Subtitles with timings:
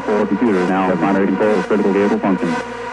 [0.00, 2.85] 44 computer now at minor control critical vehicle functions.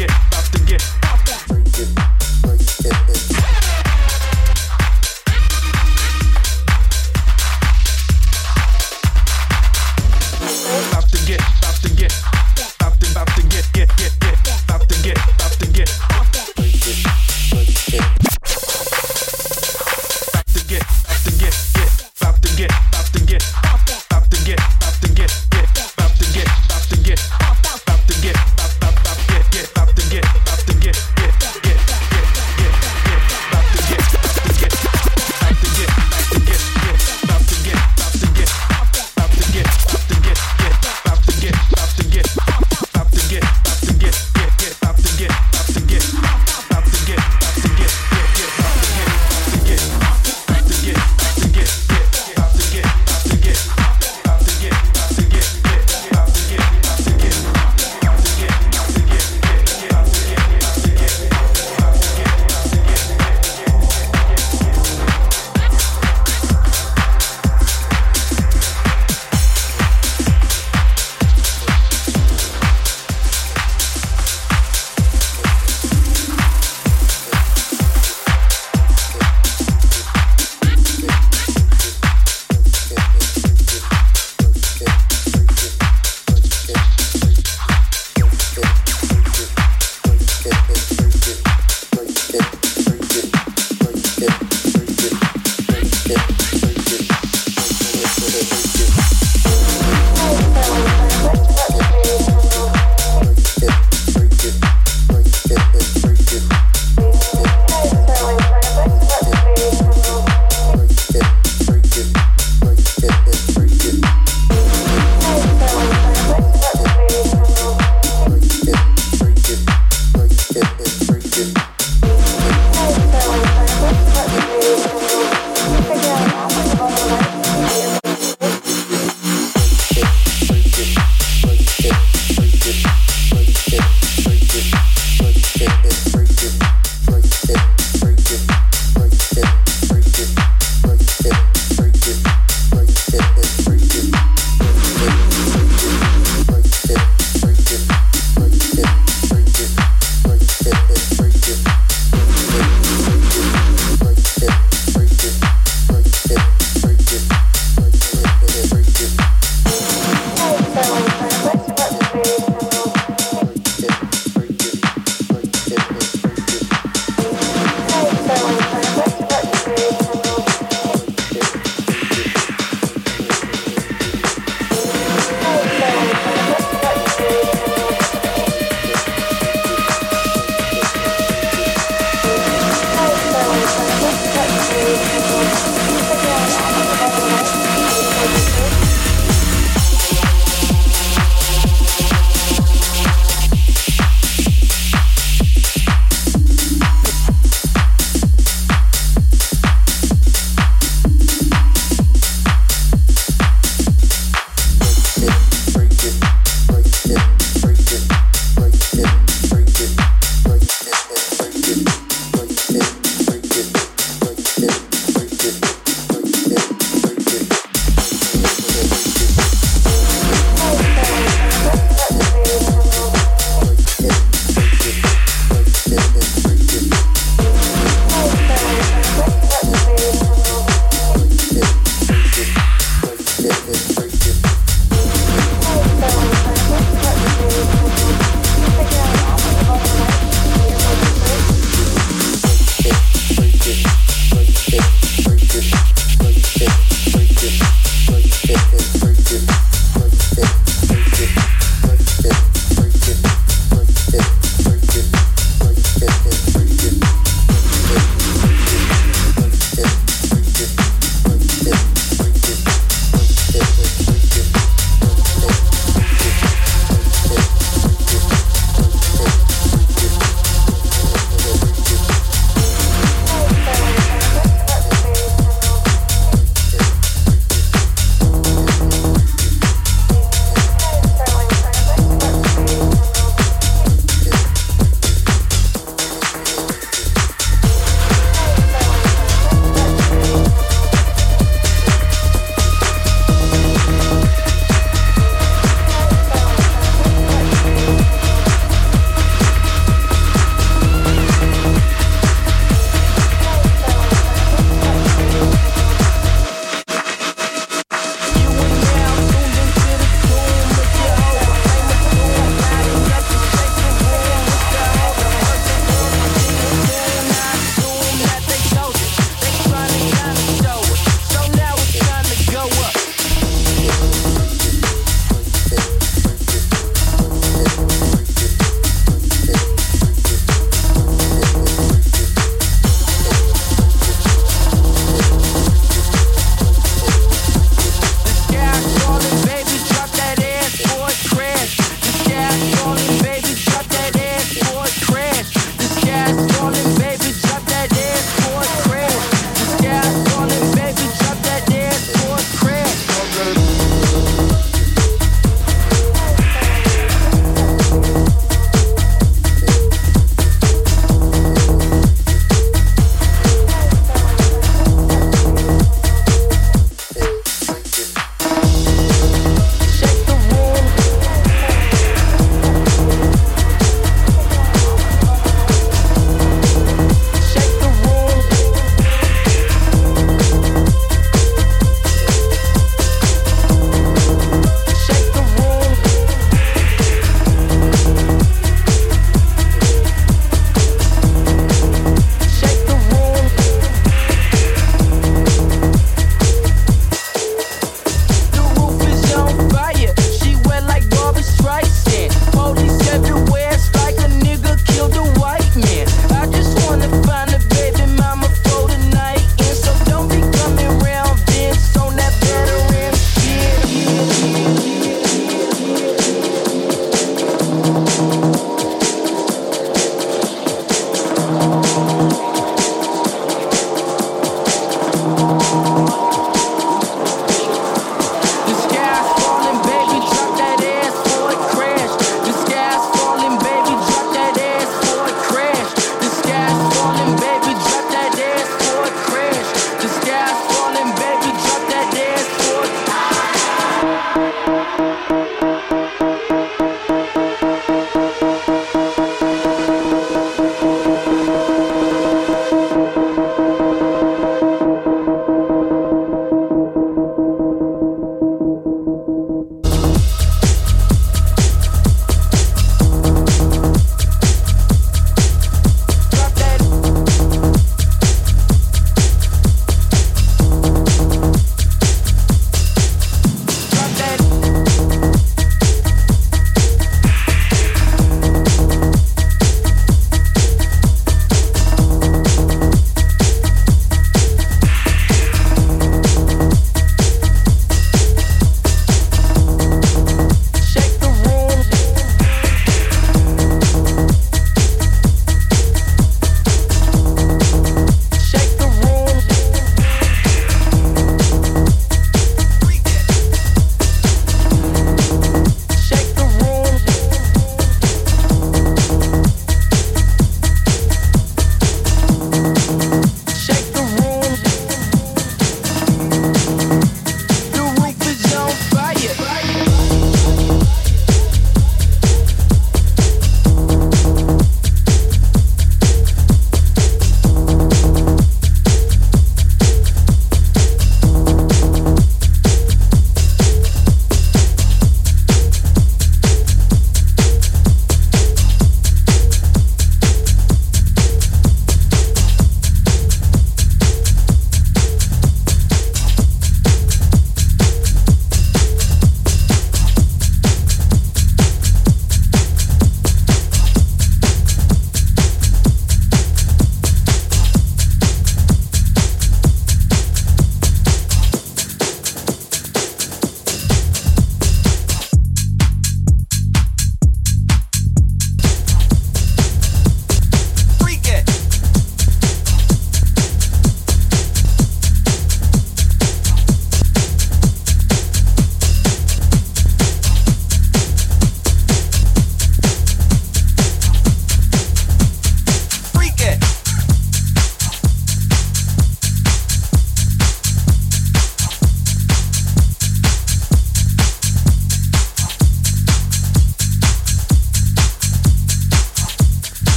[0.00, 0.27] It.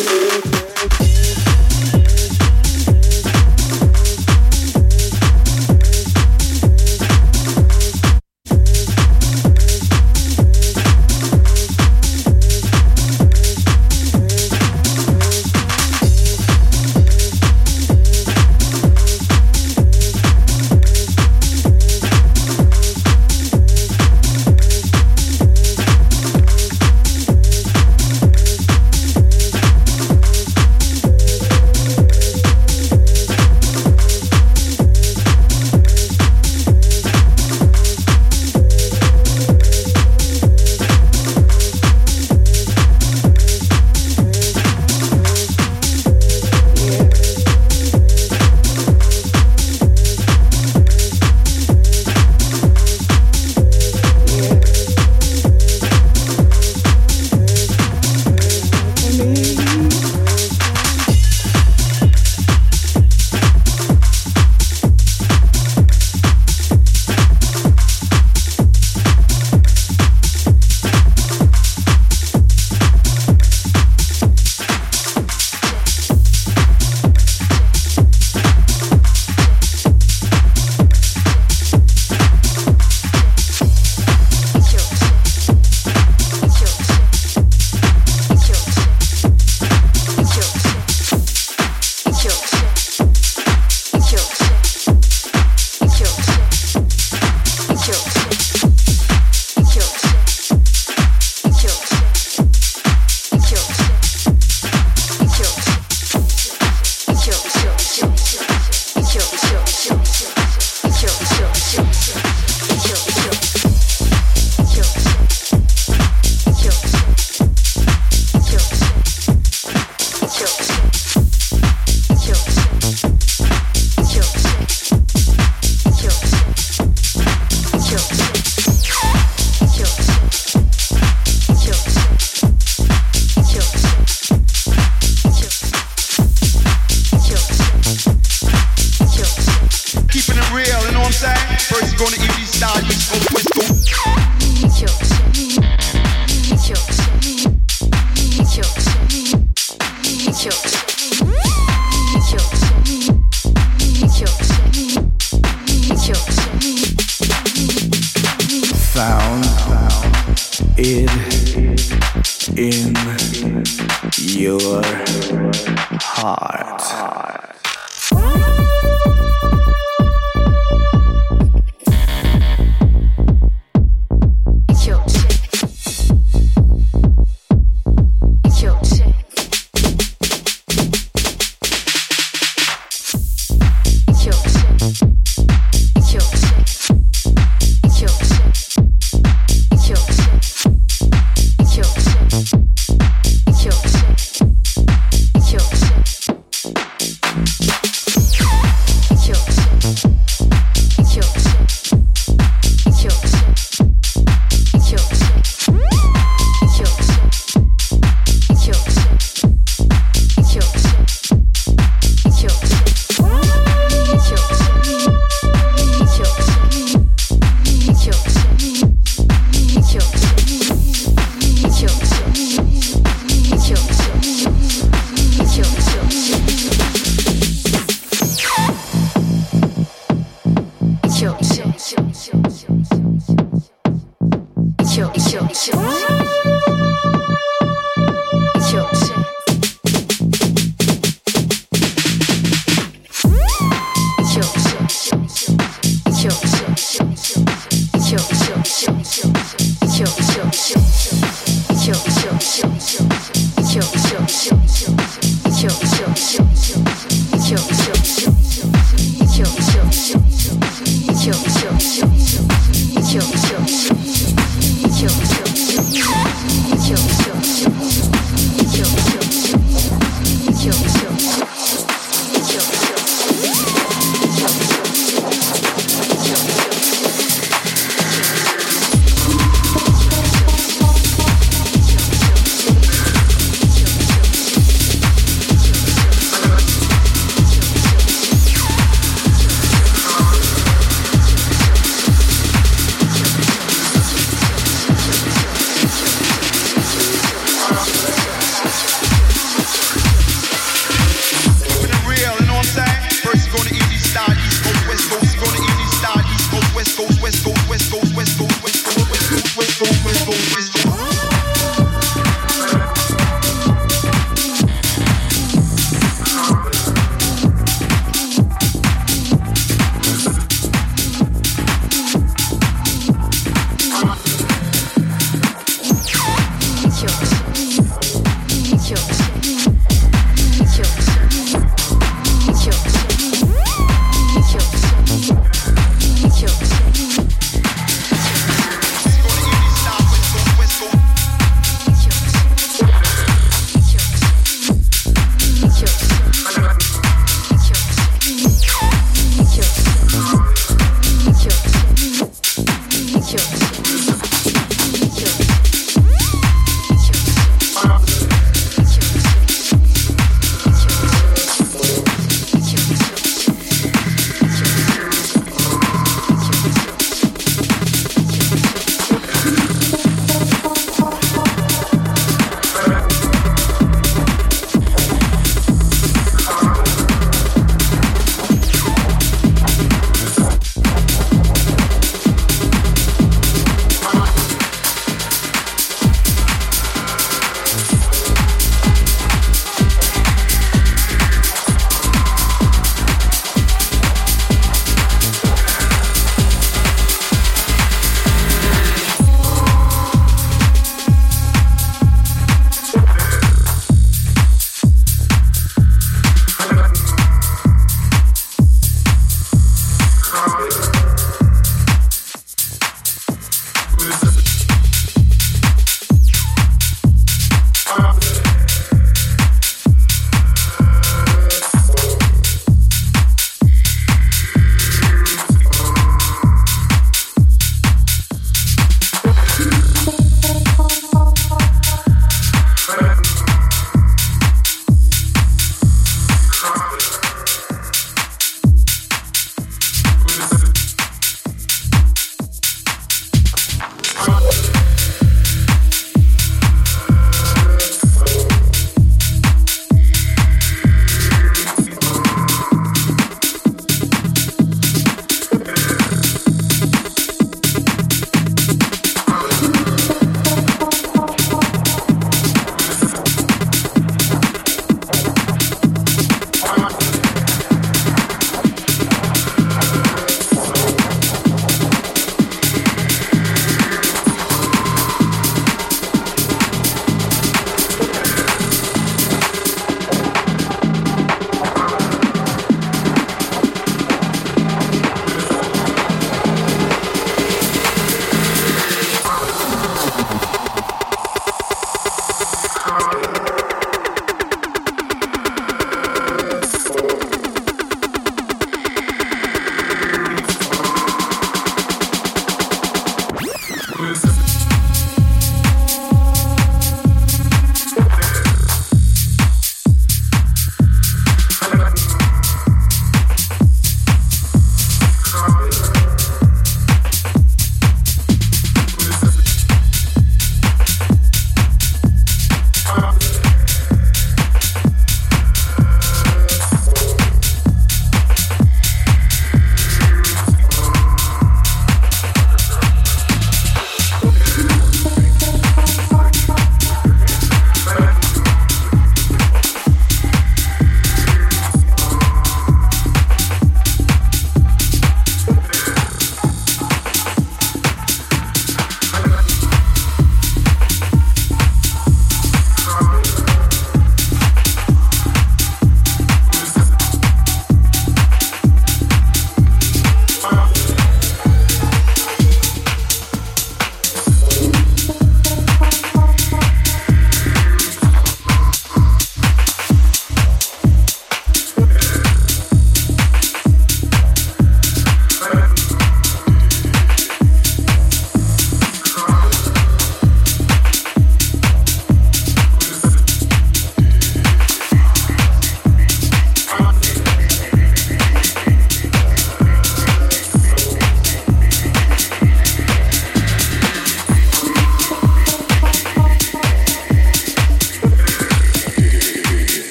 [0.00, 0.57] Thank you.